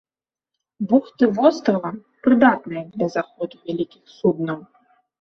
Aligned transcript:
Бухты 0.91 1.29
вострава 1.41 1.91
прыдатныя 2.29 2.83
для 2.97 3.13
заходу 3.19 3.65
вялікіх 3.71 4.03
суднаў. 4.21 4.69